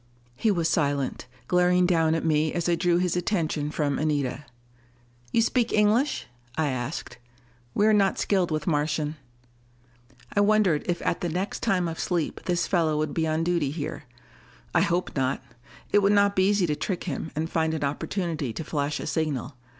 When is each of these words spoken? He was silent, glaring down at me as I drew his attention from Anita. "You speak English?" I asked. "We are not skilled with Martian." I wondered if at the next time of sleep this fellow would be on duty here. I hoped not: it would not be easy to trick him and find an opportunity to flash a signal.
He 0.35 0.49
was 0.49 0.67
silent, 0.67 1.27
glaring 1.47 1.85
down 1.85 2.15
at 2.15 2.25
me 2.25 2.51
as 2.53 2.67
I 2.67 2.73
drew 2.73 2.97
his 2.97 3.15
attention 3.15 3.69
from 3.69 3.99
Anita. 3.99 4.45
"You 5.31 5.43
speak 5.43 5.71
English?" 5.71 6.25
I 6.57 6.69
asked. 6.69 7.19
"We 7.75 7.85
are 7.85 7.93
not 7.93 8.17
skilled 8.17 8.49
with 8.49 8.65
Martian." 8.65 9.15
I 10.35 10.39
wondered 10.39 10.81
if 10.87 11.03
at 11.05 11.21
the 11.21 11.29
next 11.29 11.59
time 11.59 11.87
of 11.87 11.99
sleep 11.99 12.41
this 12.45 12.65
fellow 12.65 12.97
would 12.97 13.13
be 13.13 13.27
on 13.27 13.43
duty 13.43 13.69
here. 13.69 14.05
I 14.73 14.81
hoped 14.81 15.15
not: 15.15 15.43
it 15.91 15.99
would 16.01 16.13
not 16.13 16.35
be 16.35 16.49
easy 16.49 16.65
to 16.65 16.75
trick 16.75 17.03
him 17.03 17.29
and 17.35 17.47
find 17.47 17.75
an 17.75 17.83
opportunity 17.83 18.53
to 18.53 18.63
flash 18.63 18.99
a 18.99 19.05
signal. 19.05 19.55